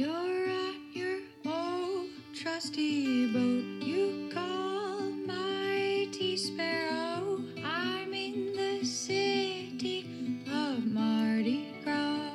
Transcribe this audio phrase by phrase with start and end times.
[0.00, 3.86] You're on your old trusty boat.
[3.86, 7.42] You call mighty sparrow.
[7.62, 12.30] I'm in the city of Mardi Gras.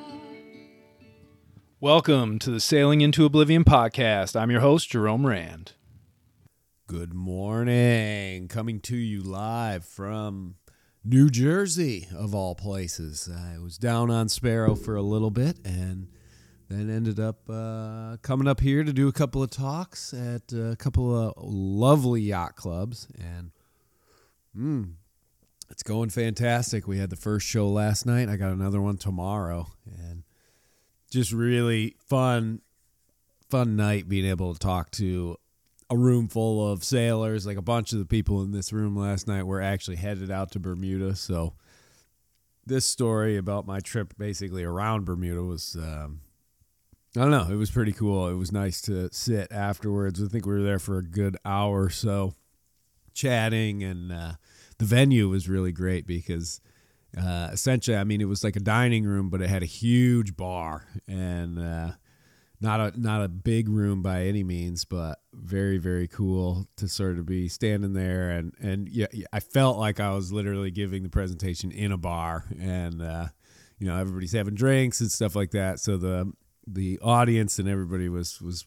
[1.80, 4.40] Welcome to the Sailing into Oblivion podcast.
[4.40, 5.72] I'm your host, Jerome Rand.
[6.86, 8.46] Good morning.
[8.46, 10.54] Coming to you live from
[11.04, 13.28] New Jersey, of all places.
[13.28, 16.06] I was down on Sparrow for a little bit and
[16.68, 20.76] then ended up uh, coming up here to do a couple of talks at a
[20.76, 23.06] couple of lovely yacht clubs.
[23.18, 23.52] And
[24.56, 24.94] mm,
[25.70, 26.88] it's going fantastic.
[26.88, 28.28] We had the first show last night.
[28.28, 29.68] I got another one tomorrow.
[29.86, 30.24] And
[31.08, 32.62] just really fun,
[33.48, 35.36] fun night being able to talk to
[35.88, 37.46] a room full of sailors.
[37.46, 40.50] Like a bunch of the people in this room last night were actually headed out
[40.52, 41.14] to Bermuda.
[41.14, 41.54] So
[42.66, 46.22] this story about my trip basically around Bermuda was, um,
[47.16, 48.28] I don't know, it was pretty cool.
[48.28, 50.22] It was nice to sit afterwards.
[50.22, 52.34] I think we were there for a good hour or so
[53.14, 54.32] chatting, and uh,
[54.78, 56.60] the venue was really great because.
[57.16, 60.36] Uh, essentially, I mean, it was like a dining room, but it had a huge
[60.36, 61.92] bar, and uh,
[62.60, 67.18] not a not a big room by any means, but very very cool to sort
[67.18, 71.08] of be standing there and and yeah, I felt like I was literally giving the
[71.08, 73.26] presentation in a bar, and uh,
[73.78, 75.80] you know everybody's having drinks and stuff like that.
[75.80, 76.32] So the
[76.66, 78.66] the audience and everybody was was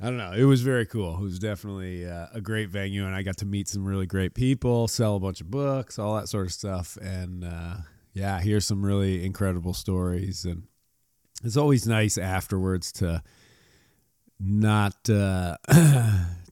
[0.00, 0.32] I don't know.
[0.32, 1.16] It was very cool.
[1.16, 4.34] It was definitely uh, a great venue, and I got to meet some really great
[4.34, 7.76] people, sell a bunch of books, all that sort of stuff, and uh,
[8.12, 10.64] yeah, hear some really incredible stories and
[11.44, 13.22] it's always nice afterwards to
[14.38, 15.56] not uh,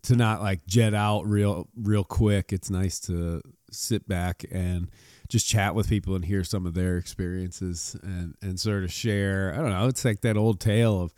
[0.02, 2.52] to not like jet out real real quick.
[2.52, 4.90] It's nice to sit back and
[5.28, 9.52] just chat with people and hear some of their experiences and and sort of share.
[9.54, 9.88] I don't know.
[9.88, 11.14] It's like that old tale of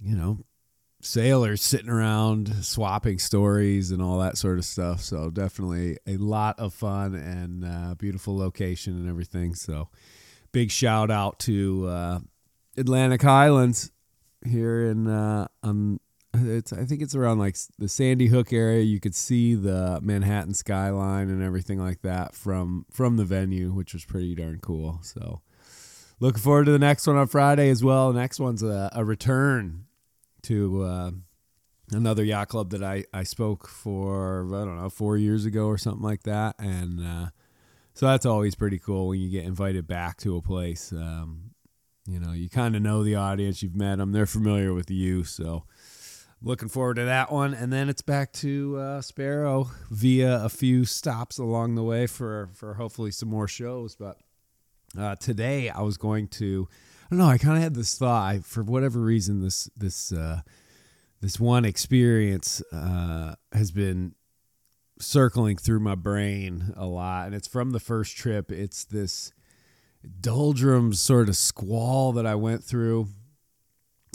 [0.00, 0.38] you know
[1.02, 5.00] sailors sitting around swapping stories and all that sort of stuff.
[5.00, 9.54] So definitely a lot of fun and uh, beautiful location and everything.
[9.54, 9.88] So
[10.52, 12.20] big shout out to uh,
[12.76, 13.90] Atlantic Highlands
[14.44, 16.00] here in uh, um,
[16.34, 18.82] it's I think it's around like the Sandy Hook area.
[18.82, 23.92] You could see the Manhattan skyline and everything like that from from the venue, which
[23.92, 25.00] was pretty darn cool.
[25.02, 25.42] So
[26.20, 28.12] looking forward to the next one on Friday as well.
[28.12, 29.84] The next one's a, a return
[30.42, 31.10] to uh,
[31.92, 35.78] another yacht club that I I spoke for I don't know four years ago or
[35.78, 37.26] something like that, and uh,
[37.94, 40.92] so that's always pretty cool when you get invited back to a place.
[40.92, 41.50] Um,
[42.06, 45.24] you know, you kind of know the audience, you've met them, they're familiar with you.
[45.24, 45.64] So,
[46.42, 47.54] looking forward to that one.
[47.54, 52.50] And then it's back to uh, Sparrow via a few stops along the way for
[52.54, 53.94] for hopefully some more shows.
[53.94, 54.18] But
[54.98, 56.68] uh, today I was going to,
[57.06, 58.22] I don't know, I kind of had this thought.
[58.22, 60.40] I, for whatever reason, this this uh,
[61.20, 64.14] this one experience uh, has been
[64.98, 68.50] circling through my brain a lot, and it's from the first trip.
[68.50, 69.32] It's this
[70.20, 73.08] doldrums sort of squall that I went through.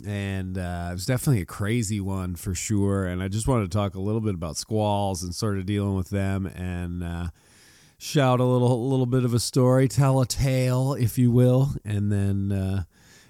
[0.06, 3.08] And uh, it was definitely a crazy one for sure.
[3.08, 5.96] And I just wanted to talk a little bit about squalls and sort of dealing
[5.96, 7.28] with them and uh,
[7.98, 11.72] shout a little, a little bit of a story, tell a tale, if you will,
[11.84, 12.84] and then uh,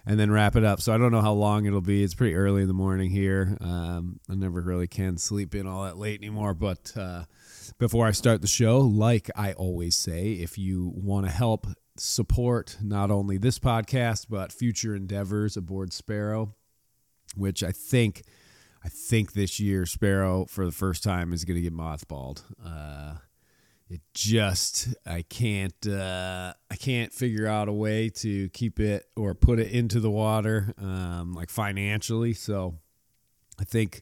[0.07, 0.79] and then wrap it up.
[0.81, 2.01] So I don't know how long it'll be.
[2.01, 3.57] It's pretty early in the morning here.
[3.59, 6.53] Um, I never really can sleep in all that late anymore.
[6.53, 7.25] But uh,
[7.77, 11.67] before I start the show, like I always say, if you want to help
[11.99, 16.55] support not only this podcast but future endeavors aboard Sparrow,
[17.35, 18.23] which I think
[18.83, 22.43] I think this year Sparrow for the first time is going to get mothballed.
[22.63, 23.15] Uh,
[23.89, 29.33] it just I can't uh, I can't figure out a way to keep it or
[29.33, 32.33] put it into the water um, like financially.
[32.33, 32.75] So
[33.59, 34.01] I think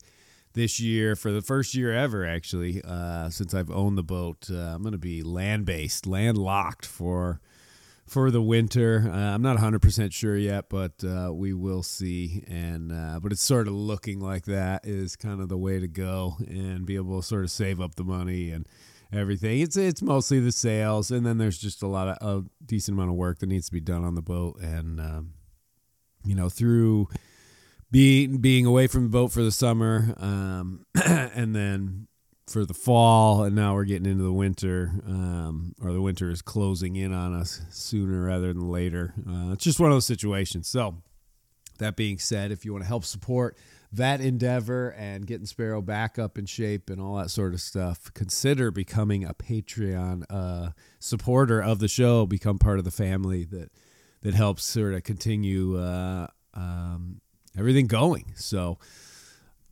[0.53, 4.55] this year for the first year ever actually uh, since I've owned the boat uh,
[4.55, 7.41] I'm going to be land based land locked for
[8.07, 9.09] for the winter.
[9.11, 12.43] Uh, I'm not 100% sure yet, but uh, we will see.
[12.47, 15.87] And uh, but it's sort of looking like that is kind of the way to
[15.87, 18.67] go and be able to sort of save up the money and
[19.11, 19.59] everything.
[19.59, 23.11] It's it's mostly the sales, and then there's just a lot of a decent amount
[23.11, 25.33] of work that needs to be done on the boat, and um,
[26.23, 27.07] you know through
[27.91, 32.04] being being away from the boat for the summer, um, and then
[32.47, 36.41] for the fall, and now we're getting into the winter, um, or the winter is
[36.41, 39.13] closing in on us sooner rather than later.
[39.27, 40.67] Uh, it's just one of those situations.
[40.67, 40.97] So,
[41.79, 43.57] that being said, if you want to help support
[43.91, 48.13] that endeavor and getting Sparrow back up in shape and all that sort of stuff,
[48.13, 52.25] consider becoming a Patreon uh, supporter of the show.
[52.25, 53.71] Become part of the family that
[54.21, 57.21] that helps sort of continue uh, um,
[57.57, 58.33] everything going.
[58.35, 58.79] So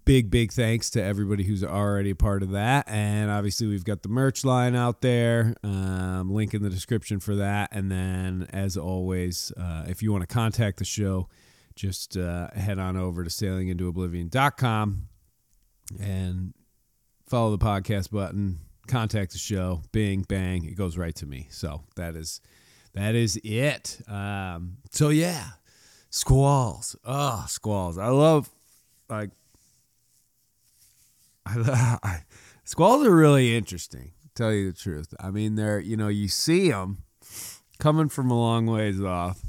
[0.06, 2.88] big big thanks to everybody who's already a part of that.
[2.88, 7.36] And obviously we've got the merch line out there um, link in the description for
[7.36, 7.70] that.
[7.72, 11.30] And then as always uh, if you want to contact the show
[11.76, 15.08] just uh, head on over to sailingintooblivion.com
[16.00, 16.54] and
[17.26, 19.82] follow the podcast button contact the show.
[19.92, 21.48] Bing bang it goes right to me.
[21.50, 22.42] So that is
[22.94, 24.02] that is it.
[24.08, 25.46] Um, so yeah
[26.10, 26.96] squalls.
[27.06, 27.98] Oh squalls.
[27.98, 28.50] I love
[29.10, 29.32] like
[31.46, 32.22] I,
[32.64, 34.12] squalls are really interesting.
[34.36, 35.14] Tell you the truth.
[35.20, 37.04] I mean, they're you know you see them
[37.80, 39.42] coming from a long ways off.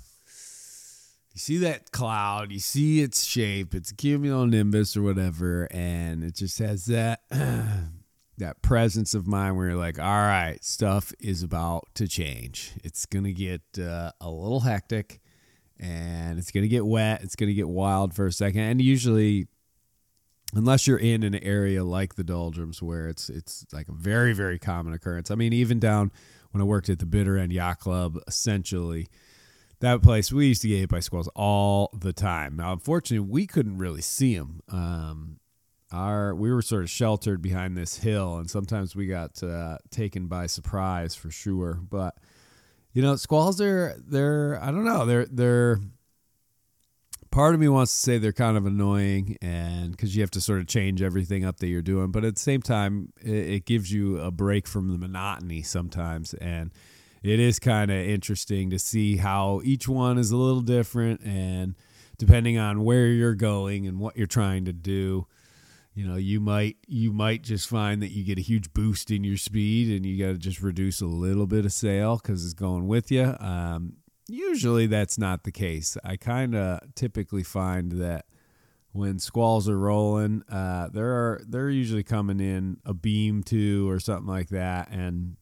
[1.35, 6.37] You see that cloud, you see its shape, it's a cumulonimbus or whatever, and it
[6.37, 7.23] just has that
[8.39, 12.73] that presence of mind where you're like, all right, stuff is about to change.
[12.85, 15.21] It's gonna get uh, a little hectic,
[15.81, 17.23] and it's gonna get wet.
[17.23, 19.49] It's gonna get wild for a second, and usually
[20.55, 24.59] unless you're in an area like the doldrums where it's it's like a very very
[24.59, 25.31] common occurrence.
[25.31, 26.13] I mean, even down
[26.53, 29.09] when I worked at the Bitter End Yacht Club, essentially
[29.81, 32.57] that place we used to get hit by squalls all the time.
[32.57, 34.61] Now, unfortunately, we couldn't really see them.
[34.71, 35.41] Um,
[35.93, 40.27] our we were sort of sheltered behind this hill, and sometimes we got uh, taken
[40.27, 41.79] by surprise for sure.
[41.89, 42.17] But
[42.93, 45.81] you know, squalls are they're I don't know they're they're
[47.35, 50.41] part of me wants to say they're kind of annoying and because you have to
[50.41, 53.65] sort of change everything up that you're doing but at the same time it, it
[53.65, 56.71] gives you a break from the monotony sometimes and
[57.25, 61.75] it is kind of interesting to see how each one is a little different and
[62.19, 65.27] depending on where you're going and what you're trying to do
[65.93, 69.25] you know you might you might just find that you get a huge boost in
[69.25, 72.55] your speed and you got to just reduce a little bit of sail because it's
[72.55, 73.95] going with you um,
[74.29, 75.97] Usually that's not the case.
[76.03, 78.27] I kind of typically find that
[78.93, 84.29] when squalls are rolling, uh, they're they're usually coming in a beam two or something
[84.29, 85.37] like that, and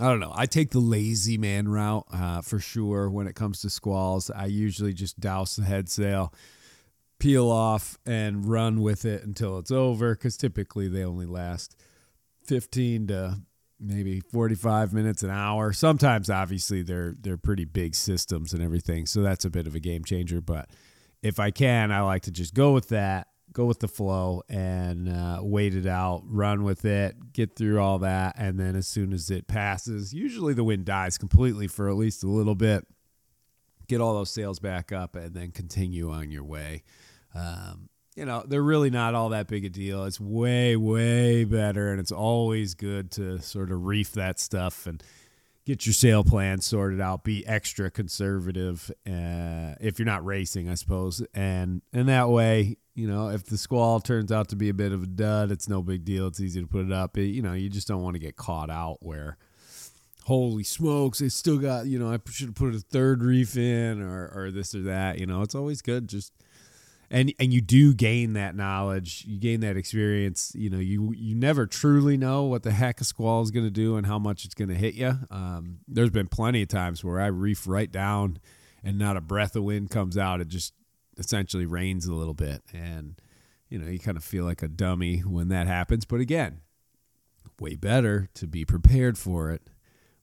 [0.00, 0.32] I don't know.
[0.34, 4.30] I take the lazy man route uh, for sure when it comes to squalls.
[4.30, 6.32] I usually just douse the head sail,
[7.18, 11.76] peel off, and run with it until it's over because typically they only last
[12.44, 13.38] 15 to
[13.82, 15.72] maybe 45 minutes an hour.
[15.72, 19.80] Sometimes obviously they're they're pretty big systems and everything so that's a bit of a
[19.80, 20.68] game changer but
[21.22, 25.08] if i can i like to just go with that go with the flow and
[25.08, 29.12] uh, wait it out run with it get through all that and then as soon
[29.12, 32.86] as it passes usually the wind dies completely for at least a little bit
[33.92, 36.82] get all those sails back up and then continue on your way.
[37.34, 40.04] Um, you know, they're really not all that big a deal.
[40.04, 45.02] It's way, way better, and it's always good to sort of reef that stuff and
[45.64, 47.24] get your sail plan sorted out.
[47.24, 53.08] Be extra conservative uh, if you're not racing, I suppose, and and that way, you
[53.08, 55.82] know, if the squall turns out to be a bit of a dud, it's no
[55.82, 56.26] big deal.
[56.26, 57.16] It's easy to put it up.
[57.16, 59.38] It, you know, you just don't want to get caught out where.
[60.26, 61.18] Holy smokes!
[61.18, 62.12] They still got you know.
[62.12, 65.18] I should have put a third reef in, or or this or that.
[65.18, 66.32] You know, it's always good just
[67.12, 71.36] and and you do gain that knowledge you gain that experience you know you you
[71.36, 74.44] never truly know what the heck a squall is going to do and how much
[74.44, 77.92] it's going to hit you um, there's been plenty of times where i reef right
[77.92, 78.38] down
[78.84, 80.40] and not a breath of wind comes out.
[80.40, 80.74] It just
[81.18, 82.62] essentially rains a little bit.
[82.72, 83.20] And
[83.68, 86.04] you know you kind of feel like a dummy when that happens.
[86.04, 86.60] But again
[87.60, 89.62] way better to be prepared for it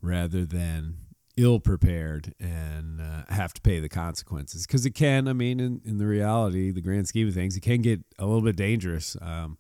[0.02, 0.98] rather than
[1.40, 4.68] ill prepared and uh, have to pay the consequences.
[4.68, 7.62] Because it can i mean in, in the reality the grand scheme of things it
[7.62, 9.58] can get a little bit dangerous um,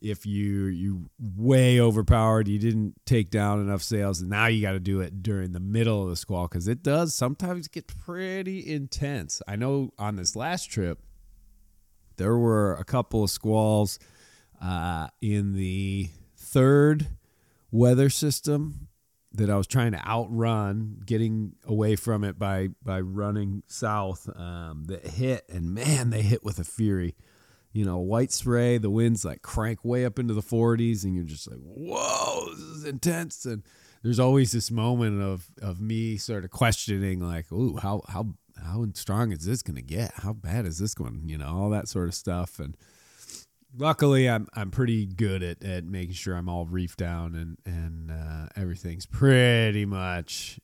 [0.00, 4.72] if you you way overpowered you didn't take down enough sails and now you got
[4.72, 6.48] to do it during the middle of the squall.
[6.48, 9.42] Because it does sometimes get pretty intense.
[9.46, 11.00] I know on this last trip
[12.16, 13.98] there were a couple of squalls
[14.62, 17.06] uh, in the third
[17.70, 18.88] weather system
[19.32, 24.28] that I was trying to outrun, getting away from it by by running south.
[24.34, 27.14] Um, that hit, and man, they hit with a fury.
[27.72, 28.78] You know, white spray.
[28.78, 32.58] The winds like crank way up into the 40s, and you're just like, "Whoa, this
[32.58, 33.62] is intense!" And
[34.02, 38.84] there's always this moment of of me sort of questioning, like, "Ooh, how how how
[38.94, 40.12] strong is this going to get?
[40.16, 41.22] How bad is this going?
[41.26, 42.76] You know, all that sort of stuff." And
[43.76, 48.10] luckily I'm I'm pretty good at, at making sure I'm all reefed down and and
[48.10, 50.58] uh, everything's pretty much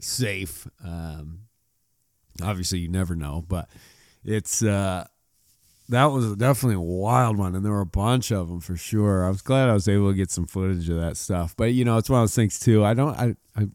[0.00, 0.66] safe.
[0.84, 1.40] Um,
[2.42, 3.68] obviously, you never know, but
[4.24, 5.06] it's uh,
[5.88, 9.24] that was definitely a wild one, and there were a bunch of them for sure.
[9.24, 11.84] I was glad I was able to get some footage of that stuff, but you
[11.84, 12.84] know, it's one of those things too.
[12.84, 13.68] I don't I I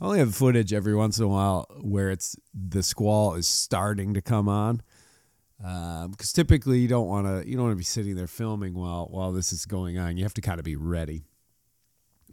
[0.00, 4.20] only have footage every once in a while where it's the squall is starting to
[4.20, 4.82] come on
[5.64, 9.06] because typically you don't want to you don't want to be sitting there filming while
[9.06, 10.16] while this is going on.
[10.16, 11.24] You have to kind of be ready.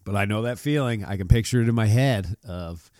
[0.04, 1.06] But I know that feeling.
[1.06, 2.92] I can picture it in my head of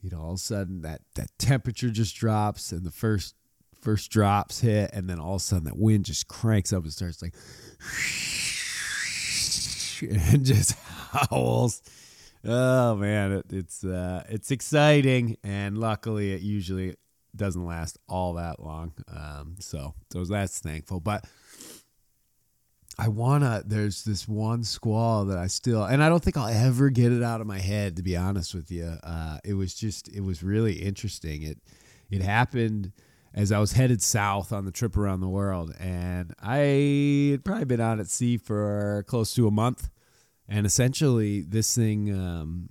[0.00, 3.34] you know all of a sudden that that temperature just drops and the first
[3.80, 6.92] first drops hit and then all of a sudden that wind just cranks up and
[6.92, 7.34] starts like
[10.32, 10.74] and just
[11.30, 11.82] howls.
[12.46, 16.94] Oh man, it, it's uh, it's exciting, and luckily it usually
[17.36, 18.92] doesn't last all that long.
[19.08, 21.00] Um, so so that's thankful.
[21.00, 21.24] But
[22.98, 23.62] I wanna.
[23.66, 27.22] There's this one squall that I still, and I don't think I'll ever get it
[27.22, 27.96] out of my head.
[27.96, 31.42] To be honest with you, uh, it was just it was really interesting.
[31.42, 31.58] It
[32.10, 32.92] it happened
[33.34, 37.64] as I was headed south on the trip around the world, and I had probably
[37.64, 39.90] been out at sea for close to a month
[40.48, 42.68] and essentially this thing um,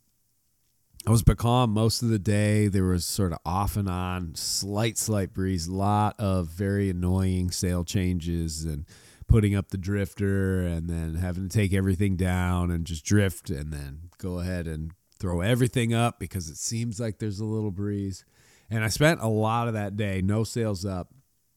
[1.05, 2.69] I was becalmed most of the day.
[2.69, 7.83] There was sort of off and on, slight, slight breeze, lot of very annoying sail
[7.83, 8.85] changes and
[9.27, 13.73] putting up the drifter and then having to take everything down and just drift and
[13.73, 18.23] then go ahead and throw everything up because it seems like there's a little breeze.
[18.69, 21.09] And I spent a lot of that day, no sails up,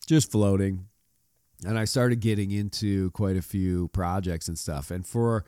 [0.08, 0.86] just floating.
[1.64, 4.90] And I started getting into quite a few projects and stuff.
[4.90, 5.44] And for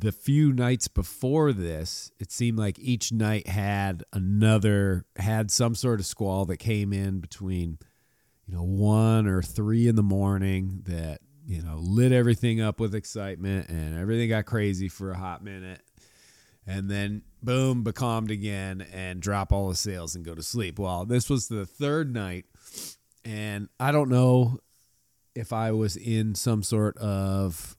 [0.00, 5.98] the few nights before this, it seemed like each night had another had some sort
[5.98, 7.78] of squall that came in between,
[8.46, 12.94] you know, one or three in the morning that you know lit everything up with
[12.94, 15.82] excitement and everything got crazy for a hot minute,
[16.66, 20.78] and then boom, becalmed again and drop all the sails and go to sleep.
[20.78, 22.46] Well, this was the third night,
[23.24, 24.58] and I don't know
[25.34, 27.77] if I was in some sort of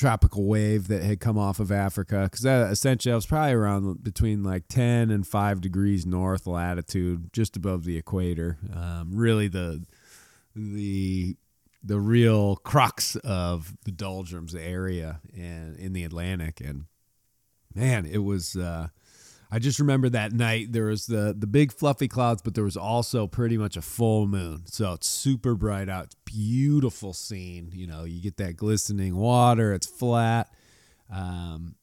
[0.00, 4.42] tropical wave that had come off of Africa because essentially I was probably around between
[4.42, 8.56] like 10 and 5 degrees north latitude, just above the equator.
[8.74, 9.84] Um, really, the
[10.56, 11.36] the
[11.82, 16.86] the real crux of the doldrums area and in the Atlantic, and
[17.74, 18.56] man, it was.
[18.56, 18.88] Uh,
[19.52, 22.76] I just remember that night there was the the big fluffy clouds, but there was
[22.76, 24.62] also pretty much a full moon.
[24.66, 26.04] So it's super bright out.
[26.04, 27.70] It's beautiful scene.
[27.74, 29.72] You know, you get that glistening water.
[29.72, 30.52] It's flat.
[31.12, 31.74] Um,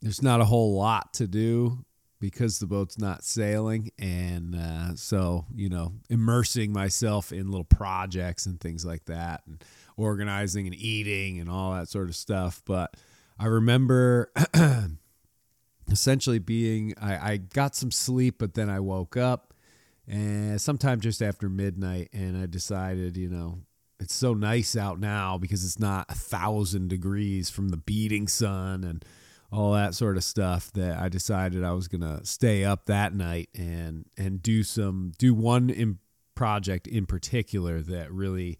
[0.00, 1.84] there's not a whole lot to do
[2.20, 8.46] because the boat's not sailing, and uh, so you know, immersing myself in little projects
[8.46, 9.64] and things like that, and
[9.96, 12.62] organizing and eating and all that sort of stuff.
[12.64, 12.96] But
[13.40, 14.30] I remember.
[15.92, 19.52] essentially being I, I got some sleep, but then I woke up
[20.06, 23.60] and sometime just after midnight, and I decided, you know,
[24.00, 28.82] it's so nice out now because it's not a thousand degrees from the beating sun
[28.82, 29.04] and
[29.52, 33.50] all that sort of stuff that I decided I was gonna stay up that night
[33.54, 35.98] and and do some do one in
[36.34, 38.58] project in particular that really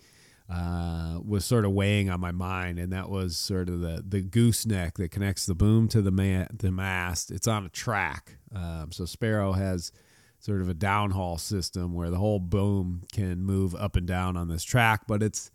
[0.51, 4.21] uh, was sort of weighing on my mind, and that was sort of the the
[4.21, 7.31] gooseneck that connects the boom to the ma- the mast.
[7.31, 9.93] It's on a track, um, so Sparrow has
[10.39, 14.49] sort of a downhaul system where the whole boom can move up and down on
[14.49, 15.51] this track, but it's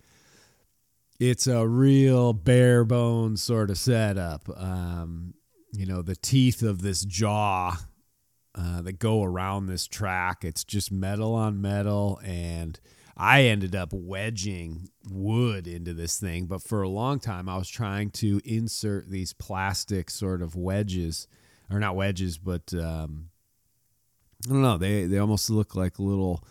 [1.19, 4.49] it's a real bare bones sort of setup.
[4.55, 5.33] Um,
[5.73, 7.75] you know, the teeth of this jaw
[8.55, 10.43] uh, that go around this track.
[10.43, 12.79] It's just metal on metal and
[13.17, 17.67] I ended up wedging wood into this thing, but for a long time I was
[17.67, 21.27] trying to insert these plastic sort of wedges,
[21.71, 23.29] or not wedges, but um,
[24.45, 24.77] I don't know.
[24.77, 26.43] They they almost look like little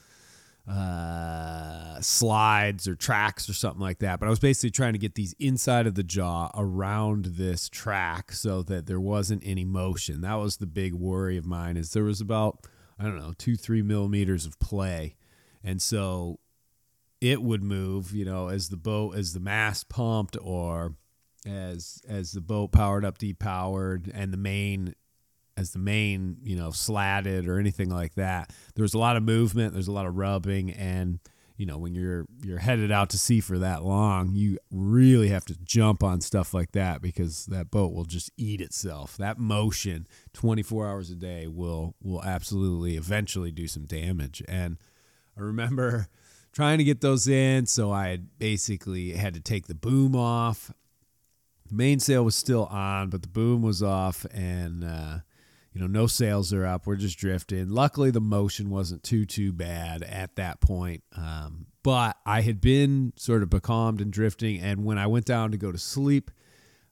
[0.69, 4.19] uh, slides or tracks or something like that.
[4.19, 8.33] But I was basically trying to get these inside of the jaw around this track
[8.33, 10.23] so that there wasn't any motion.
[10.23, 11.77] That was the big worry of mine.
[11.77, 12.67] Is there was about
[12.99, 15.15] I don't know two three millimeters of play,
[15.63, 16.41] and so
[17.21, 20.95] it would move, you know, as the boat as the mast pumped or
[21.47, 24.95] as as the boat powered up, depowered, and the main
[25.57, 28.53] as the main, you know, slatted or anything like that.
[28.75, 31.19] There's a lot of movement, there's a lot of rubbing and
[31.57, 35.47] you know, when you're you're headed out to sea for that long, you really have
[35.47, 39.17] to jump on stuff like that because that boat will just eat itself.
[39.17, 44.43] That motion 24 hours a day will will absolutely eventually do some damage.
[44.47, 44.77] And
[45.37, 46.09] I remember
[46.57, 47.67] trying to get those in.
[47.67, 50.73] So I basically had to take the boom off.
[51.69, 55.19] The mainsail was still on, but the boom was off, and uh,
[55.73, 56.87] you know, no sails are up.
[56.87, 57.69] We're just drifting.
[57.69, 61.03] Luckily, the motion wasn't too too bad at that point.
[61.15, 65.51] Um, but I had been sort of becalmed and drifting, and when I went down
[65.51, 66.31] to go to sleep,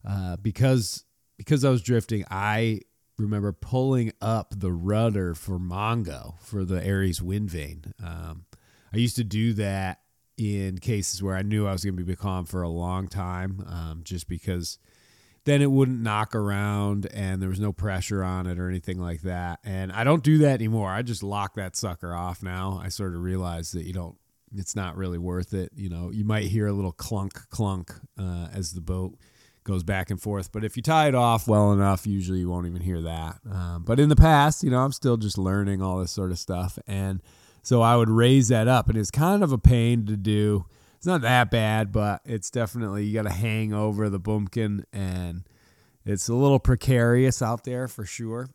[0.07, 1.05] uh, because
[1.39, 2.81] because I was drifting, I
[3.17, 7.95] remember pulling up the rudder for Mongo for the Aries wind vane.
[8.05, 8.45] Um,
[8.95, 10.03] I used to do that
[10.37, 13.65] in cases where I knew I was going to be becalmed for a long time,
[13.69, 14.79] um, just because
[15.45, 19.23] then it wouldn't knock around and there was no pressure on it or anything like
[19.23, 19.59] that.
[19.65, 20.91] And I don't do that anymore.
[20.91, 22.81] I just lock that sucker off now.
[22.83, 24.17] I sort of realize that you don't,
[24.55, 25.73] it's not really worth it.
[25.75, 29.19] You know, you might hear a little clunk, clunk uh, as the boat
[29.65, 30.53] goes back and forth.
[30.53, 33.41] But if you tie it off well enough, usually you won't even hear that.
[33.51, 36.39] Um, but in the past, you know, I'm still just learning all this sort of
[36.39, 36.79] stuff.
[36.87, 37.23] And
[37.65, 40.67] so I would raise that up, and it's kind of a pain to do
[41.05, 45.43] it's not that bad, but it's definitely you got to hang over the bumpkin, and
[46.07, 48.49] it's a little precarious out there for sure.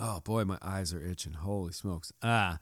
[0.00, 1.34] Oh boy, my eyes are itching.
[1.34, 2.12] Holy smokes!
[2.24, 2.58] Ah,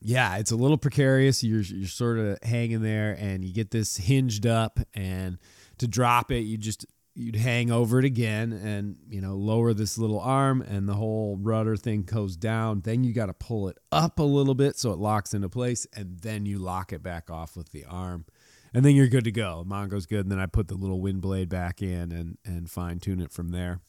[0.00, 1.44] yeah, it's a little precarious.
[1.44, 5.38] You're you're sort of hanging there, and you get this hinged up, and
[5.78, 6.84] to drop it, you just
[7.18, 11.36] you'd hang over it again and you know lower this little arm and the whole
[11.36, 12.80] rudder thing goes down.
[12.82, 15.84] Then you got to pull it up a little bit so it locks into place
[15.94, 18.24] and then you lock it back off with the arm.
[18.72, 19.64] And then you're good to go.
[19.66, 23.00] Mongo's good and then i put the little wind blade back in and and fine
[23.00, 23.80] tune it from there.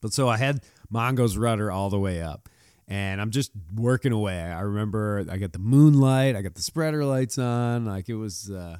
[0.00, 2.48] But so i had mongo's rudder all the way up
[2.88, 4.40] and i'm just working away.
[4.40, 8.50] I remember i got the moonlight i got the spreader lights on like it was
[8.50, 8.78] uh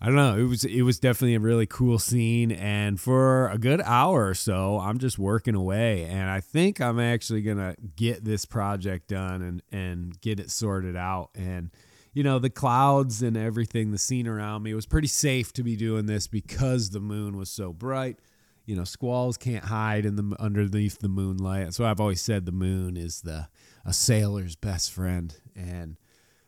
[0.00, 0.36] I don't know.
[0.36, 4.34] It was it was definitely a really cool scene, and for a good hour or
[4.34, 9.40] so, I'm just working away, and I think I'm actually gonna get this project done
[9.40, 11.30] and and get it sorted out.
[11.34, 11.70] And
[12.12, 15.76] you know, the clouds and everything, the scene around me was pretty safe to be
[15.76, 18.18] doing this because the moon was so bright.
[18.66, 21.72] You know, squalls can't hide in the underneath the moonlight.
[21.72, 23.48] So I've always said the moon is the
[23.86, 25.96] a sailor's best friend, and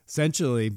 [0.06, 0.72] essentially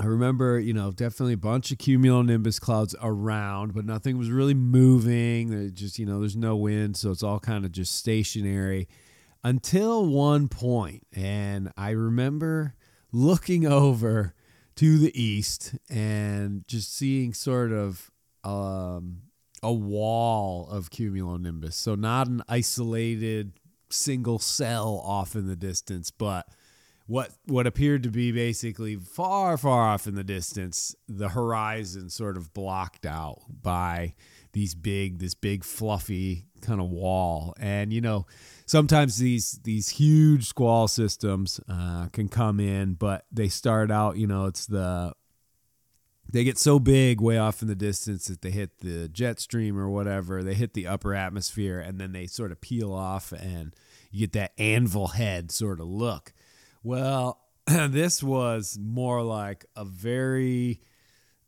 [0.00, 4.54] I remember, you know, definitely a bunch of cumulonimbus clouds around, but nothing was really
[4.54, 5.72] moving.
[5.72, 8.88] Just, you know, there's no wind, so it's all kind of just stationary
[9.44, 11.06] until one point.
[11.12, 12.74] And I remember
[13.12, 14.34] looking over
[14.76, 18.10] to the east and just seeing sort of
[18.42, 19.22] um,
[19.62, 21.74] a wall of cumulonimbus.
[21.74, 23.52] So not an isolated
[23.90, 26.48] single cell off in the distance, but
[27.06, 32.36] what what appeared to be basically far far off in the distance the horizon sort
[32.36, 34.14] of blocked out by
[34.54, 37.54] these big this big fluffy kind of wall.
[37.60, 38.26] And you know
[38.64, 44.26] sometimes these these huge squall systems uh, can come in but they start out you
[44.26, 45.12] know it's the
[46.32, 49.78] they get so big way off in the distance that they hit the jet stream
[49.78, 53.74] or whatever they hit the upper atmosphere and then they sort of peel off and
[54.10, 56.32] you get that anvil head sort of look
[56.84, 60.80] well, this was more like a very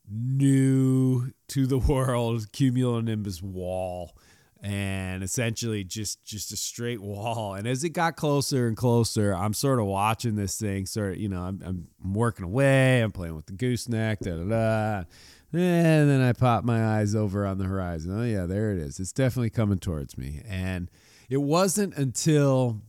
[0.09, 4.17] new to the world cumulonimbus wall
[4.63, 7.53] and essentially just just a straight wall.
[7.53, 11.17] And as it got closer and closer i'm sort of watching this thing sort of
[11.19, 15.03] you know i'm, I'm working away i'm playing with the gooseneck da da da.
[15.53, 18.19] And then i pop my eyes over on the horizon.
[18.19, 18.99] Oh yeah there it is.
[18.99, 20.41] It's definitely coming towards me.
[20.47, 20.89] And
[21.29, 22.81] it wasn't until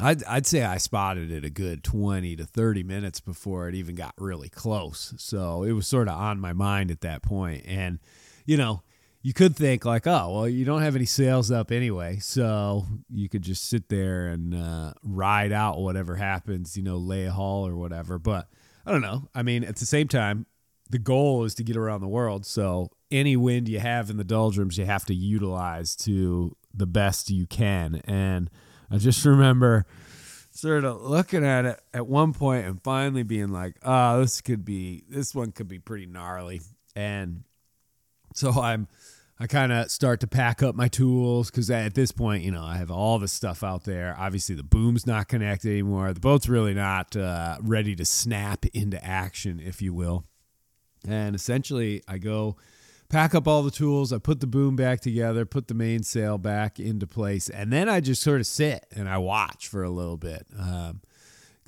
[0.00, 3.94] I'd, I'd say I spotted it a good 20 to 30 minutes before it even
[3.94, 5.14] got really close.
[5.18, 7.64] So it was sort of on my mind at that point.
[7.66, 7.98] And,
[8.46, 8.82] you know,
[9.22, 12.18] you could think like, oh, well, you don't have any sails up anyway.
[12.20, 17.24] So you could just sit there and uh, ride out whatever happens, you know, lay
[17.24, 18.18] ahull or whatever.
[18.18, 18.48] But
[18.86, 19.28] I don't know.
[19.34, 20.46] I mean, at the same time,
[20.90, 22.46] the goal is to get around the world.
[22.46, 27.30] So any wind you have in the doldrums, you have to utilize to the best
[27.30, 28.00] you can.
[28.04, 28.48] And,
[28.90, 29.86] I just remember
[30.50, 34.64] sort of looking at it at one point and finally being like, oh, this could
[34.64, 36.60] be, this one could be pretty gnarly.
[36.96, 37.44] And
[38.34, 38.88] so I'm,
[39.40, 42.64] I kind of start to pack up my tools because at this point, you know,
[42.64, 44.16] I have all the stuff out there.
[44.18, 46.12] Obviously, the boom's not connected anymore.
[46.12, 50.24] The boat's really not uh, ready to snap into action, if you will.
[51.06, 52.56] And essentially, I go
[53.08, 54.12] pack up all the tools.
[54.12, 58.00] I put the boom back together, put the mainsail back into place, and then I
[58.00, 60.46] just sort of sit and I watch for a little bit.
[60.58, 61.00] Um,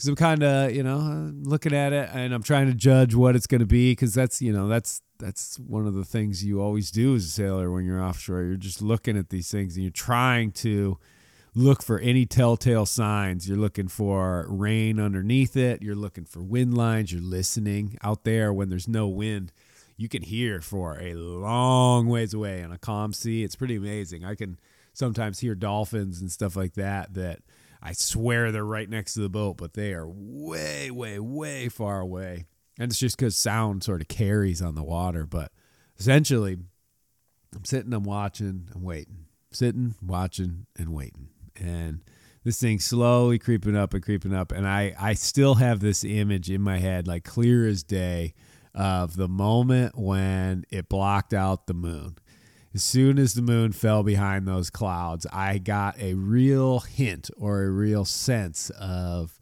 [0.01, 3.37] because I'm kind of you know looking at it and I'm trying to judge what
[3.37, 6.63] it's going to be because that's you know that's that's one of the things you
[6.63, 8.43] always do as a sailor when you're offshore.
[8.45, 10.97] You're just looking at these things and you're trying to
[11.55, 13.47] look for any telltale signs.
[13.47, 15.83] You're looking for rain underneath it.
[15.83, 17.13] You're looking for wind lines.
[17.13, 19.53] You're listening out there when there's no wind
[20.01, 23.45] you can hear for a long ways away on a calm sea.
[23.45, 24.25] It's pretty amazing.
[24.25, 24.59] I can
[24.95, 27.41] sometimes hear dolphins and stuff like that that
[27.83, 32.01] I swear they're right next to the boat, but they are way, way, way far
[32.01, 32.47] away.
[32.79, 35.27] And it's just because sound sort of carries on the water.
[35.27, 35.53] But
[35.99, 36.57] essentially,
[37.55, 41.29] I'm sitting, I'm watching, I'm waiting, sitting, watching, and waiting.
[41.57, 42.01] And
[42.43, 46.49] this thing slowly creeping up and creeping up and i i still have this image
[46.49, 48.33] in my head like clear as day
[48.75, 52.17] of the moment when it blocked out the moon.
[52.73, 57.65] As soon as the moon fell behind those clouds i got a real hint or
[57.65, 59.41] a real sense of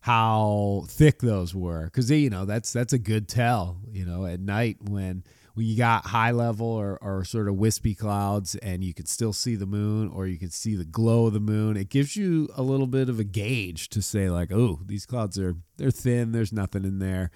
[0.00, 1.84] how thick those were.
[1.84, 5.76] Because you know that's that's a good tell you know at night when when you
[5.76, 9.66] got high level or, or sort of wispy clouds and you can still see the
[9.66, 12.86] moon or you can see the glow of the moon it gives you a little
[12.86, 16.84] bit of a gauge to say like oh these clouds are they're thin there's nothing
[16.84, 17.32] in there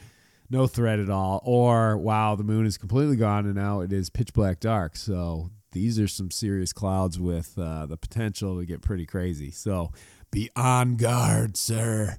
[0.53, 4.11] no threat at all or wow the moon is completely gone and now it is
[4.11, 8.83] pitch black dark so these are some serious clouds with uh, the potential to get
[8.83, 9.91] pretty crazy so
[10.31, 12.17] be on guard sir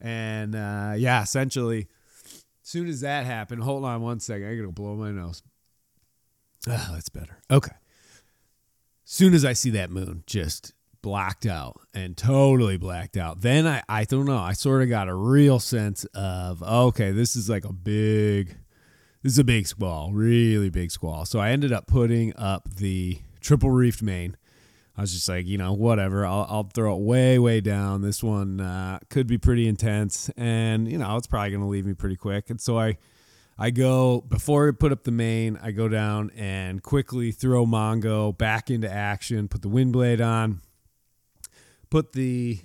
[0.00, 1.88] and uh, yeah essentially
[2.64, 4.48] soon as that happened, hold on one second.
[4.48, 5.42] I gotta blow my nose.
[6.66, 7.38] Ah, that's better.
[7.50, 7.74] Okay.
[9.04, 10.72] Soon as I see that moon just
[11.04, 14.38] blacked out and totally blacked out, then I, I don't know.
[14.38, 18.56] I sort of got a real sense of, okay, this is like a big,
[19.22, 21.26] this is a big squall, really big squall.
[21.26, 24.36] So I ended up putting up the triple reefed main
[24.96, 26.24] I was just like, you know, whatever.
[26.24, 28.02] I'll, I'll throw it way, way down.
[28.02, 31.84] This one uh, could be pretty intense, and you know, it's probably going to leave
[31.84, 32.48] me pretty quick.
[32.48, 32.96] And so I,
[33.58, 35.58] I go before I put up the main.
[35.60, 39.48] I go down and quickly throw Mongo back into action.
[39.48, 40.60] Put the wind blade on.
[41.94, 42.58] Put the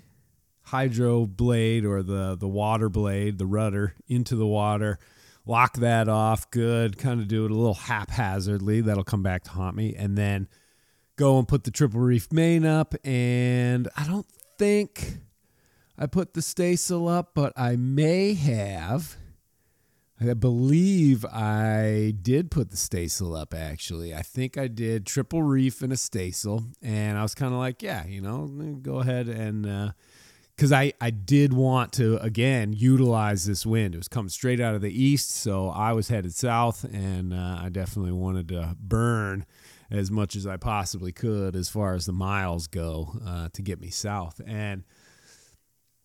[0.64, 4.98] hydro blade or the the water blade, the rudder, into the water.
[5.46, 6.50] Lock that off.
[6.50, 6.98] Good.
[6.98, 8.82] Kind of do it a little haphazardly.
[8.82, 10.48] That'll come back to haunt me, and then
[11.16, 12.96] go and put the triple reef main up.
[13.04, 14.26] And I don't
[14.58, 15.20] think
[15.96, 19.16] I put the staysail up, but I may have.
[20.22, 24.14] I believe I did put the staysail up actually.
[24.14, 26.66] I think I did triple reef and a staysail.
[26.82, 28.48] And I was kind of like, yeah, you know,
[28.82, 29.94] go ahead and.
[30.56, 33.96] because uh, I, I did want to again utilize this wind.
[33.96, 37.60] It was coming straight out of the east, so I was headed south, and uh,
[37.62, 39.46] I definitely wanted to burn
[39.90, 43.80] as much as I possibly could as far as the miles go uh, to get
[43.80, 44.42] me south.
[44.46, 44.84] And,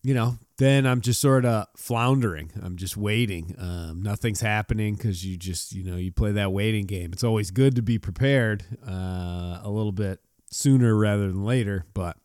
[0.05, 2.51] you know, then I'm just sort of floundering.
[2.61, 3.55] I'm just waiting.
[3.57, 7.11] Um, nothing's happening because you just, you know, you play that waiting game.
[7.11, 10.19] It's always good to be prepared uh, a little bit
[10.51, 12.17] sooner rather than later, but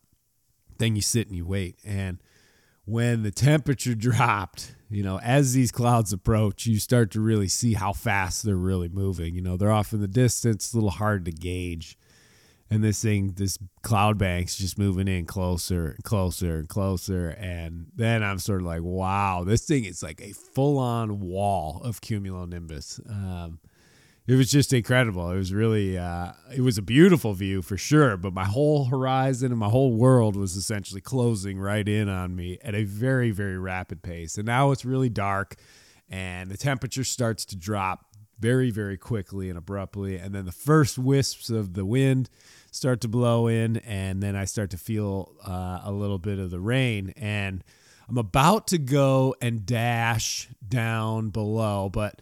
[0.76, 1.78] then you sit and you wait.
[1.82, 2.18] And
[2.84, 7.72] when the temperature dropped, you know, as these clouds approach, you start to really see
[7.72, 9.34] how fast they're really moving.
[9.34, 11.96] You know, they're off in the distance, a little hard to gauge.
[12.72, 17.30] And this thing, this cloud bank's just moving in closer and closer and closer.
[17.30, 21.80] And then I'm sort of like, wow, this thing is like a full on wall
[21.82, 23.00] of cumulonimbus.
[23.10, 23.58] Um,
[24.28, 25.28] it was just incredible.
[25.32, 28.16] It was really, uh, it was a beautiful view for sure.
[28.16, 32.58] But my whole horizon and my whole world was essentially closing right in on me
[32.62, 34.36] at a very, very rapid pace.
[34.38, 35.56] And now it's really dark,
[36.08, 38.04] and the temperature starts to drop
[38.40, 40.16] very, very quickly and abruptly.
[40.16, 42.30] And then the first wisps of the wind
[42.72, 46.50] start to blow in, and then I start to feel uh, a little bit of
[46.50, 47.12] the rain.
[47.16, 47.62] And
[48.08, 52.20] I'm about to go and dash down below, but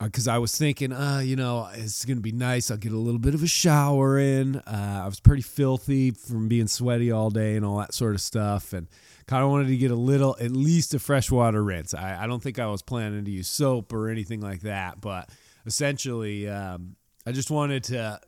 [0.00, 2.70] because uh, I was thinking, uh, you know, it's going to be nice.
[2.70, 4.56] I'll get a little bit of a shower in.
[4.56, 8.20] Uh, I was pretty filthy from being sweaty all day and all that sort of
[8.20, 8.72] stuff.
[8.72, 8.86] And
[9.28, 11.92] kind of wanted to get a little, at least a freshwater rinse.
[11.92, 15.02] I, I don't think I was planning to use soap or anything like that.
[15.02, 15.28] But
[15.66, 18.20] essentially, um, I just wanted to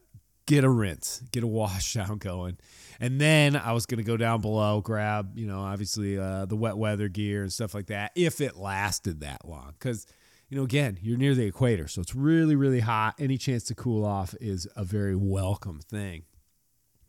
[0.46, 2.58] get a rinse, get a wash down going.
[3.00, 6.56] And then I was going to go down below, grab, you know, obviously uh, the
[6.56, 9.72] wet weather gear and stuff like that if it lasted that long.
[9.78, 10.06] Because
[10.50, 13.14] you know, again, you're near the equator, so it's really, really hot.
[13.20, 16.24] Any chance to cool off is a very welcome thing.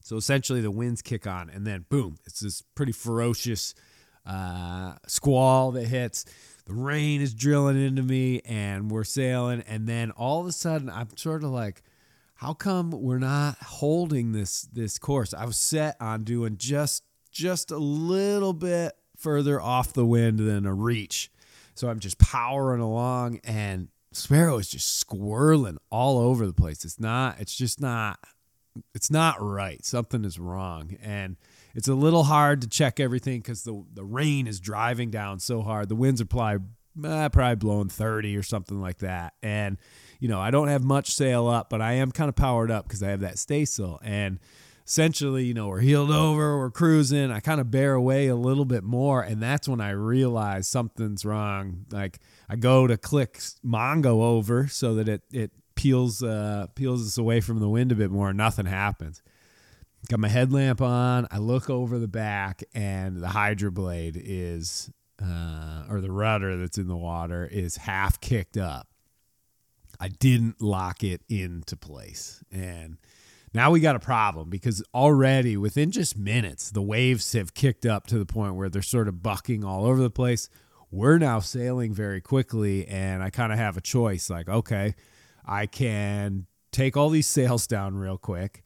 [0.03, 3.73] So essentially, the winds kick on, and then boom, it's this pretty ferocious
[4.25, 6.25] uh, squall that hits.
[6.65, 9.61] The rain is drilling into me, and we're sailing.
[9.67, 11.81] And then all of a sudden, I'm sort of like,
[12.35, 15.33] how come we're not holding this this course?
[15.33, 20.65] I was set on doing just just a little bit further off the wind than
[20.65, 21.31] a reach
[21.75, 26.83] so I'm just powering along and Sparrow is just squirreling all over the place.
[26.83, 28.19] It's not, it's just not,
[28.93, 29.83] it's not right.
[29.85, 30.97] Something is wrong.
[31.01, 31.37] And
[31.75, 35.61] it's a little hard to check everything because the, the rain is driving down so
[35.61, 35.89] hard.
[35.89, 36.67] The winds are probably,
[37.03, 39.33] eh, probably blowing 30 or something like that.
[39.41, 39.77] And,
[40.19, 42.87] you know, I don't have much sail up, but I am kind of powered up
[42.87, 43.99] because I have that staysail.
[44.03, 44.39] And
[44.85, 47.31] essentially, you know, we're heeled over, we're cruising.
[47.31, 51.23] I kind of bear away a little bit more, and that's when I realize something's
[51.23, 51.85] wrong.
[51.91, 57.17] Like I go to click Mongo over so that it it peels uh, peels us
[57.17, 58.31] away from the wind a bit more.
[58.33, 59.23] Nothing happens.
[60.07, 61.27] got my headlamp on.
[61.31, 66.77] I look over the back, and the hydro blade is, uh, or the rudder that's
[66.77, 68.89] in the water is half kicked up.
[69.99, 72.43] I didn't lock it into place.
[72.51, 72.97] And
[73.51, 78.05] now we got a problem because already within just minutes, the waves have kicked up
[78.07, 80.47] to the point where they're sort of bucking all over the place.
[80.91, 84.93] We're now sailing very quickly, and I kind of have a choice like, okay,
[85.51, 88.63] I can take all these sails down real quick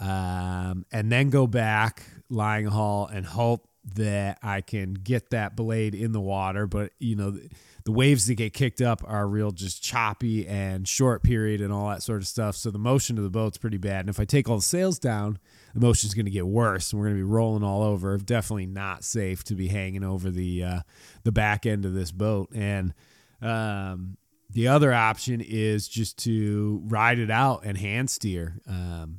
[0.00, 5.94] um, and then go back lying ahull and hope that I can get that blade
[5.94, 6.66] in the water.
[6.66, 7.38] But, you know,
[7.84, 11.90] the waves that get kicked up are real just choppy and short period and all
[11.90, 12.56] that sort of stuff.
[12.56, 14.00] So the motion of the boat's pretty bad.
[14.00, 15.38] And if I take all the sails down,
[15.74, 18.16] the motion's going to get worse and we're going to be rolling all over.
[18.16, 20.80] Definitely not safe to be hanging over the uh,
[21.24, 22.48] the back end of this boat.
[22.54, 22.94] And
[23.42, 24.16] um,
[24.52, 28.60] the other option is just to ride it out and hand steer.
[28.68, 29.18] Um,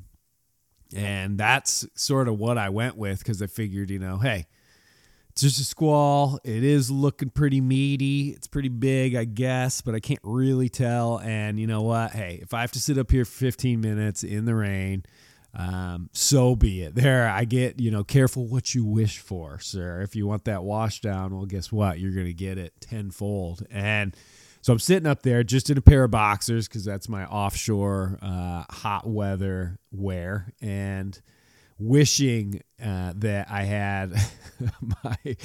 [0.96, 4.46] and that's sort of what I went with because I figured, you know, hey,
[5.32, 6.40] it's just a squall.
[6.44, 8.30] It is looking pretty meaty.
[8.30, 11.20] It's pretty big, I guess, but I can't really tell.
[11.20, 12.12] And you know what?
[12.12, 15.04] Hey, if I have to sit up here for 15 minutes in the rain,
[15.56, 16.94] um, so be it.
[16.94, 20.02] There, I get, you know, careful what you wish for, sir.
[20.02, 22.00] If you want that wash down, well, guess what?
[22.00, 23.66] You're going to get it tenfold.
[23.72, 24.16] And
[24.64, 28.18] so I'm sitting up there just in a pair of boxers because that's my offshore
[28.22, 30.54] uh, hot weather wear.
[30.62, 31.20] And
[31.78, 34.14] wishing uh, that I had
[35.04, 35.36] my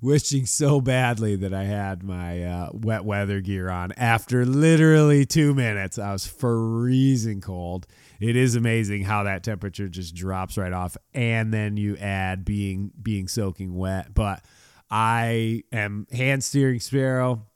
[0.00, 3.92] wishing so badly that I had my uh, wet weather gear on.
[3.92, 7.86] After literally two minutes, I was freezing cold.
[8.20, 12.92] It is amazing how that temperature just drops right off, and then you add being
[13.02, 14.14] being soaking wet.
[14.14, 14.42] But
[14.90, 17.46] I am hand steering Sparrow.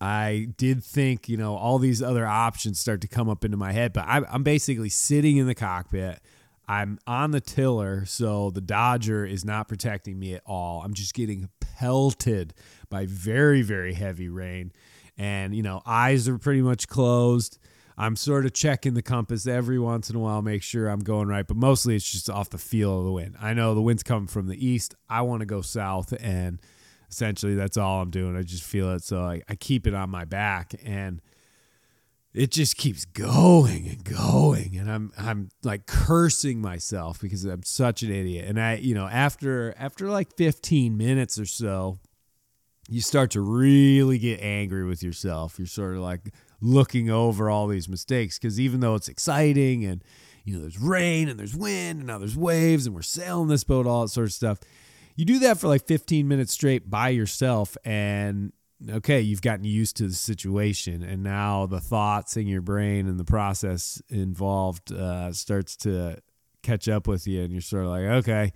[0.00, 3.72] I did think, you know, all these other options start to come up into my
[3.72, 6.20] head, but I'm, I'm basically sitting in the cockpit
[6.68, 10.82] I'm on the tiller, so the Dodger is not protecting me at all.
[10.82, 12.54] I'm just getting pelted
[12.88, 14.72] by very, very heavy rain.
[15.16, 17.58] And, you know, eyes are pretty much closed.
[17.96, 21.28] I'm sort of checking the compass every once in a while, make sure I'm going
[21.28, 23.36] right, but mostly it's just off the feel of the wind.
[23.40, 24.94] I know the wind's coming from the east.
[25.08, 26.60] I want to go south, and
[27.16, 28.36] essentially that's all I'm doing.
[28.36, 29.02] I just feel it.
[29.02, 30.74] So I, I keep it on my back.
[30.84, 31.22] And,
[32.34, 38.02] it just keeps going and going and i'm i'm like cursing myself because i'm such
[38.02, 41.98] an idiot and i you know after after like 15 minutes or so
[42.90, 47.68] you start to really get angry with yourself you're sort of like looking over all
[47.68, 50.04] these mistakes because even though it's exciting and
[50.44, 53.64] you know there's rain and there's wind and now there's waves and we're sailing this
[53.64, 54.58] boat all that sort of stuff
[55.16, 58.52] you do that for like 15 minutes straight by yourself and
[58.90, 63.18] okay, you've gotten used to the situation, and now the thoughts in your brain and
[63.18, 66.18] the process involved uh, starts to
[66.62, 68.52] catch up with you, and you're sort of like, okay,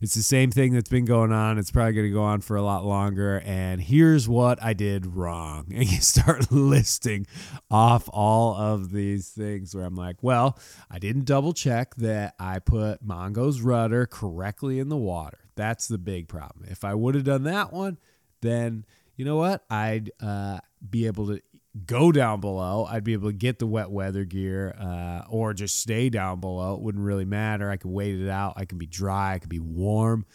[0.00, 1.58] it's the same thing that's been going on.
[1.58, 3.40] It's probably going to go on for a lot longer.
[3.44, 5.66] And here's what I did wrong.
[5.74, 7.26] And you start listing
[7.70, 10.58] off all of these things where I'm like, well,
[10.90, 15.43] I didn't double check that I put Mongo's rudder correctly in the water.
[15.56, 16.66] That's the big problem.
[16.68, 17.98] If I would have done that one,
[18.40, 18.84] then
[19.16, 19.64] you know what?
[19.70, 21.40] I'd uh, be able to
[21.86, 22.86] go down below.
[22.88, 26.74] I'd be able to get the wet weather gear uh, or just stay down below.
[26.74, 27.70] It wouldn't really matter.
[27.70, 28.54] I could wait it out.
[28.56, 29.34] I could be dry.
[29.34, 30.26] I could be warm.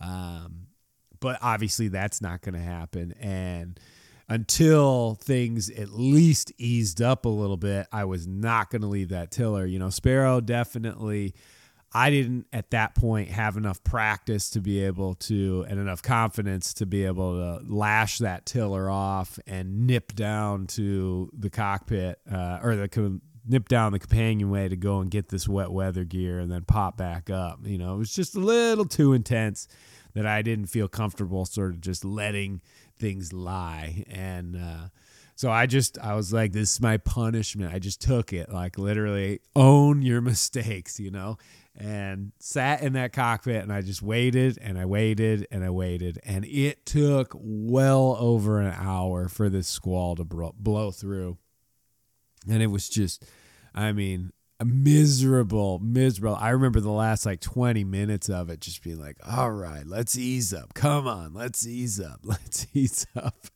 [0.00, 0.68] Um,
[1.20, 3.12] but obviously, that's not going to happen.
[3.20, 3.78] And
[4.28, 9.08] until things at least eased up a little bit, I was not going to leave
[9.08, 9.66] that tiller.
[9.66, 11.34] You know, Sparrow definitely
[11.92, 16.74] I didn't at that point have enough practice to be able to and enough confidence
[16.74, 22.58] to be able to lash that tiller off and nip down to the cockpit uh,
[22.62, 26.52] or the nip down the companionway to go and get this wet weather gear and
[26.52, 27.60] then pop back up.
[27.64, 29.66] You know, it was just a little too intense
[30.12, 32.60] that I didn't feel comfortable sort of just letting
[32.98, 34.88] things lie and uh,
[35.36, 37.72] so I just I was like this is my punishment.
[37.72, 41.38] I just took it like literally own your mistakes, you know
[41.78, 46.18] and sat in that cockpit and I just waited and I waited and I waited
[46.24, 51.38] and it took well over an hour for this squall to blow through.
[52.50, 53.24] And it was just
[53.74, 54.32] I mean
[54.64, 59.52] miserable miserable I remember the last like 20 minutes of it just being like all
[59.52, 60.74] right let's ease up.
[60.74, 62.20] Come on let's ease up.
[62.24, 63.46] Let's ease up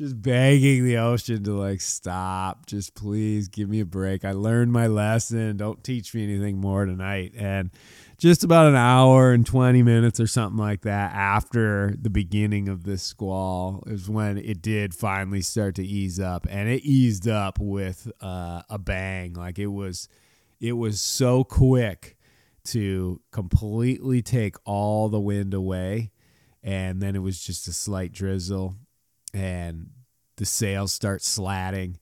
[0.00, 2.64] just begging the ocean to like stop.
[2.64, 4.24] Just please give me a break.
[4.24, 5.58] I learned my lesson.
[5.58, 7.34] Don't teach me anything more tonight.
[7.36, 7.70] And
[8.16, 12.84] just about an hour and 20 minutes or something like that after the beginning of
[12.84, 17.58] this squall is when it did finally start to ease up and it eased up
[17.58, 19.34] with uh, a bang.
[19.34, 20.08] Like it was
[20.60, 22.16] it was so quick
[22.68, 26.10] to completely take all the wind away.
[26.62, 28.76] And then it was just a slight drizzle,
[29.32, 29.90] and
[30.36, 31.98] the sails start slatting.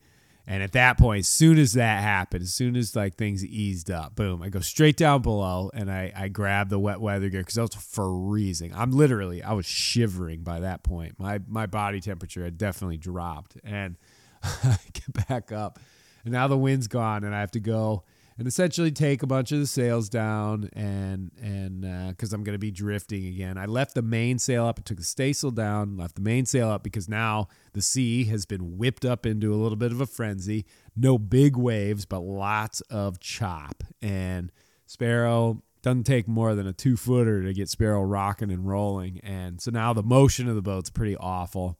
[0.46, 3.90] And at that point, as soon as that happened, as soon as like things eased
[3.90, 7.40] up, boom, I go straight down below and I, I grab the wet weather gear
[7.40, 8.72] because I was freezing.
[8.74, 11.18] I'm literally, I was shivering by that point.
[11.18, 13.58] My my body temperature had definitely dropped.
[13.62, 13.96] And
[14.42, 15.78] I get back up,
[16.24, 18.04] and now the wind's gone, and I have to go
[18.38, 22.54] and essentially take a bunch of the sails down and and because uh, I'm going
[22.54, 23.58] to be drifting again.
[23.58, 24.78] I left the mainsail up.
[24.78, 28.78] I took the staysail down, left the mainsail up because now the sea has been
[28.78, 30.64] whipped up into a little bit of a frenzy.
[30.96, 33.82] No big waves, but lots of chop.
[34.00, 34.52] And
[34.86, 39.20] Sparrow doesn't take more than a two footer to get Sparrow rocking and rolling.
[39.24, 41.76] And so now the motion of the boat's pretty awful.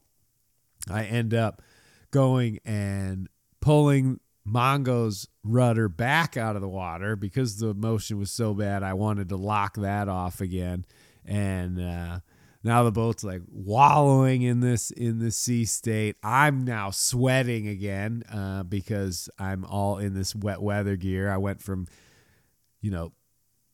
[0.89, 1.61] I end up
[2.11, 3.29] going and
[3.61, 4.19] pulling
[4.49, 8.83] Mongo's rudder back out of the water because the motion was so bad.
[8.83, 10.85] I wanted to lock that off again,
[11.25, 12.19] and uh,
[12.63, 16.15] now the boat's like wallowing in this in the sea state.
[16.23, 21.31] I'm now sweating again uh, because I'm all in this wet weather gear.
[21.31, 21.87] I went from,
[22.81, 23.13] you know,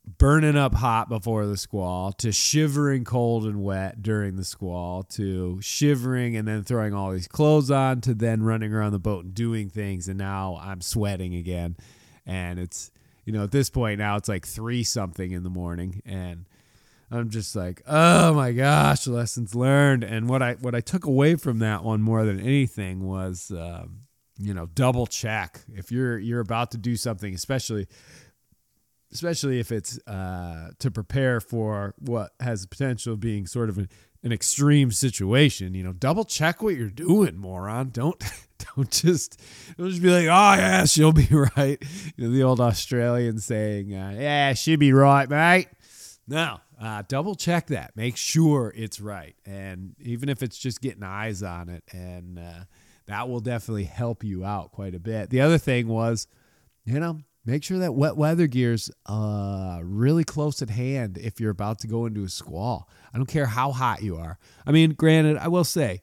[0.06, 5.60] burning up hot before the squall to shivering cold and wet during the squall to
[5.62, 9.34] shivering and then throwing all these clothes on to then running around the boat and
[9.34, 11.76] doing things and now I'm sweating again.
[12.26, 12.92] And it's
[13.26, 16.46] you know at this point now it's like 3 something in the morning and
[17.10, 20.04] I'm just like oh my gosh lessons learned.
[20.04, 24.02] And what I what I took away from that one more than anything was um,
[24.38, 25.62] you know double check.
[25.74, 27.88] If you're you're about to do something especially
[29.16, 33.78] especially if it's uh, to prepare for what has the potential of being sort of
[33.78, 33.88] an,
[34.24, 35.74] an extreme situation.
[35.74, 37.92] You know, double check what you're doing, moron.
[37.92, 38.22] Don't
[38.76, 39.42] don't just
[39.78, 41.82] don't just be like, oh yeah, she'll be right.
[42.18, 45.70] You know, the old Australian saying, uh, yeah, she'll be right, mate.
[46.28, 47.96] No, uh, double check that.
[47.96, 52.64] Make sure it's right, and even if it's just getting eyes on it, and uh,
[53.06, 55.30] that will definitely help you out quite a bit.
[55.30, 56.28] The other thing was,
[56.84, 61.52] you know, make sure that wet weather gear's uh, really close at hand if you're
[61.52, 62.90] about to go into a squall.
[63.14, 64.38] I don't care how hot you are.
[64.66, 66.02] I mean, granted, I will say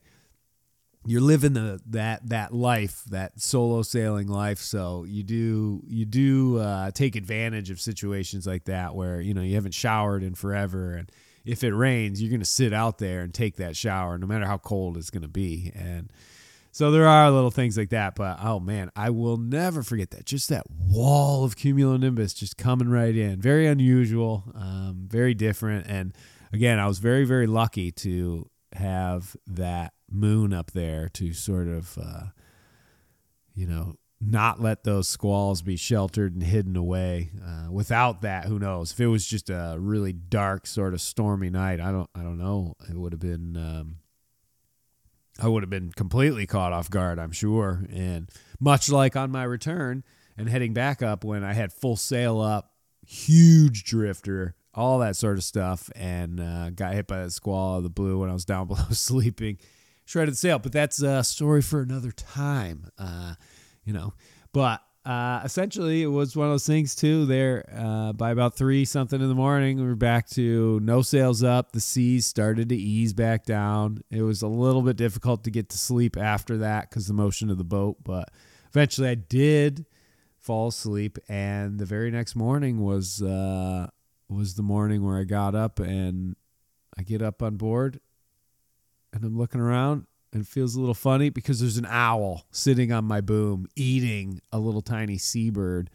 [1.04, 4.58] you're living the that that life, that solo sailing life.
[4.58, 9.42] So you do you do uh, take advantage of situations like that where you know
[9.42, 11.10] you haven't showered in forever, and
[11.44, 14.58] if it rains, you're gonna sit out there and take that shower, no matter how
[14.58, 16.10] cold it's gonna be, and
[16.74, 20.24] so there are little things like that, but oh man, I will never forget that.
[20.24, 23.42] Just that wall of cumulonimbus just coming right in.
[23.42, 25.86] Very unusual, um, very different.
[25.86, 26.14] And
[26.50, 31.98] again, I was very, very lucky to have that moon up there to sort of,
[32.02, 32.24] uh,
[33.54, 37.32] you know, not let those squalls be sheltered and hidden away.
[37.44, 38.92] Uh, without that, who knows?
[38.92, 42.38] If it was just a really dark, sort of stormy night, I don't, I don't
[42.38, 42.76] know.
[42.88, 43.58] It would have been.
[43.58, 43.96] Um,
[45.42, 47.84] I would have been completely caught off guard, I'm sure.
[47.92, 50.04] And much like on my return
[50.36, 52.72] and heading back up when I had full sail up,
[53.04, 57.82] huge drifter, all that sort of stuff, and uh, got hit by that squall of
[57.82, 59.58] the blue when I was down below sleeping,
[60.04, 60.60] shredded sail.
[60.60, 63.34] But that's a story for another time, uh,
[63.84, 64.14] you know.
[64.52, 67.26] But uh, essentially, it was one of those things too.
[67.26, 71.42] There, uh, by about three something in the morning, we were back to no sails
[71.42, 71.72] up.
[71.72, 74.02] The seas started to ease back down.
[74.10, 77.50] It was a little bit difficult to get to sleep after that because the motion
[77.50, 78.30] of the boat, but
[78.68, 79.86] eventually, I did
[80.38, 81.18] fall asleep.
[81.28, 83.88] And the very next morning was uh,
[84.28, 86.36] was the morning where I got up and
[86.96, 87.98] I get up on board,
[89.12, 93.04] and I'm looking around, it feels a little funny because there's an owl sitting on
[93.04, 95.90] my boom eating a little tiny seabird.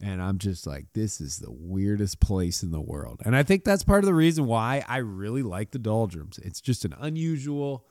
[0.00, 3.22] And I'm just like, this is the weirdest place in the world.
[3.24, 6.38] And I think that's part of the reason why I really like the doldrums.
[6.38, 7.86] It's just an unusual,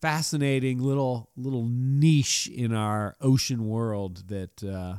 [0.00, 4.98] fascinating little little niche in our ocean world that uh,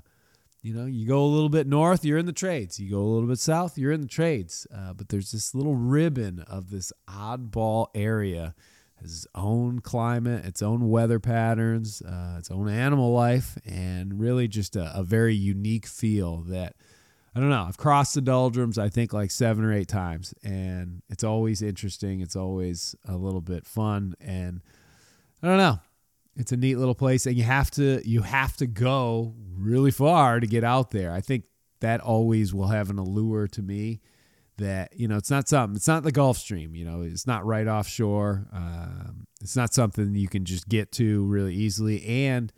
[0.62, 2.80] you know, you go a little bit north, you're in the trades.
[2.80, 4.68] You go a little bit south, you're in the trades.
[4.74, 8.54] Uh, but there's this little ribbon of this oddball area
[9.02, 14.76] its own climate, its own weather patterns, uh, its own animal life, and really just
[14.76, 16.76] a, a, very unique feel that
[17.36, 17.66] I don't know.
[17.68, 22.22] I've crossed the doldrums, I think, like seven or eight times, and it's always interesting.
[22.22, 24.62] It's always a little bit fun, and
[25.42, 25.80] I don't know.
[26.36, 30.40] It's a neat little place, and you have to you have to go really far
[30.40, 31.12] to get out there.
[31.12, 31.44] I think
[31.82, 34.02] that always will have an allure to me
[34.60, 37.46] that you know it's not something it's not the gulf stream you know it's not
[37.46, 42.54] right offshore um, it's not something you can just get to really easily and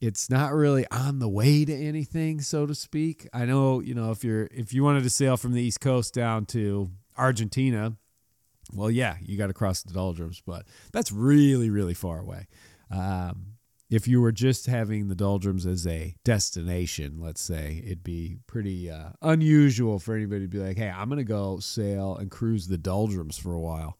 [0.00, 3.28] it's not really on the way to anything, so to speak.
[3.32, 6.14] I know, you know, if you're if you wanted to sail from the East Coast
[6.14, 7.96] down to Argentina,
[8.72, 12.46] well, yeah, you got to cross the doldrums, but that's really, really far away.
[12.90, 13.56] Um,
[13.90, 18.88] if you were just having the doldrums as a destination, let's say, it'd be pretty
[18.88, 22.68] uh, unusual for anybody to be like, hey, I'm going to go sail and cruise
[22.68, 23.98] the doldrums for a while.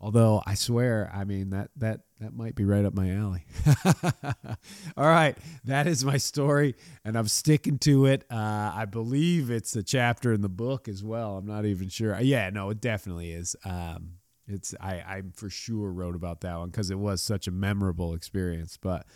[0.00, 3.46] Although I swear, I mean that that that might be right up my alley.
[4.96, 6.74] All right, that is my story,
[7.04, 8.24] and I'm sticking to it.
[8.30, 11.38] Uh, I believe it's a chapter in the book as well.
[11.38, 12.20] I'm not even sure.
[12.20, 13.56] Yeah, no, it definitely is.
[13.64, 14.16] Um,
[14.46, 18.14] it's I I for sure wrote about that one because it was such a memorable
[18.14, 18.78] experience.
[18.80, 19.06] But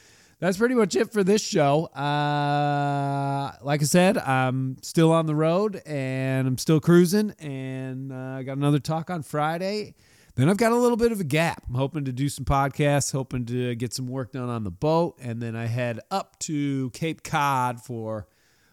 [0.41, 1.87] that's pretty much it for this show.
[1.87, 8.37] Uh, like I said, I'm still on the road and I'm still cruising, and uh,
[8.39, 9.95] I got another talk on Friday.
[10.37, 11.65] Then I've got a little bit of a gap.
[11.69, 15.17] I'm hoping to do some podcasts, hoping to get some work done on the boat,
[15.21, 18.29] and then I head up to Cape Cod for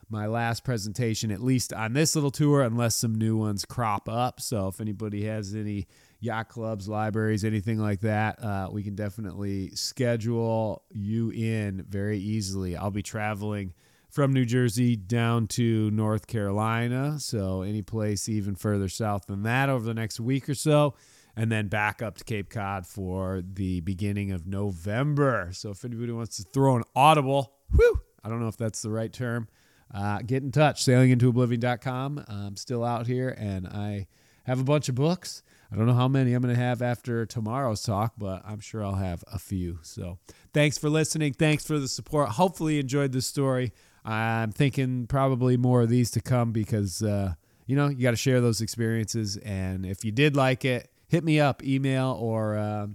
[0.07, 4.39] my last presentation, at least on this little tour, unless some new ones crop up.
[4.39, 5.87] So if anybody has any
[6.19, 12.75] yacht clubs, libraries, anything like that, uh, we can definitely schedule you in very easily.
[12.75, 13.73] I'll be traveling
[14.09, 19.69] from New Jersey down to North Carolina, so any place even further south than that
[19.69, 20.95] over the next week or so
[21.35, 25.49] and then back up to Cape Cod for the beginning of November.
[25.51, 28.89] So if anybody wants to throw an audible, whew, I don't know if that's the
[28.89, 29.47] right term,
[29.93, 30.85] uh, get in touch.
[30.85, 32.25] Sailingintooblivion.com.
[32.27, 34.07] I'm still out here and I
[34.43, 35.43] have a bunch of books.
[35.71, 38.83] I don't know how many I'm going to have after tomorrow's talk, but I'm sure
[38.83, 39.79] I'll have a few.
[39.81, 40.19] So
[40.53, 41.33] thanks for listening.
[41.33, 42.29] Thanks for the support.
[42.29, 43.73] Hopefully, you enjoyed this story.
[44.03, 47.33] I'm thinking probably more of these to come because, uh,
[47.65, 49.37] you know, you got to share those experiences.
[49.37, 52.87] And if you did like it, hit me up, email, or uh,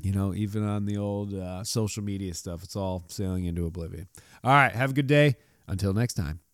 [0.00, 2.62] you know, even on the old uh, social media stuff.
[2.62, 4.08] It's all sailing into oblivion.
[4.44, 5.36] All right, have a good day.
[5.68, 6.45] Until next time.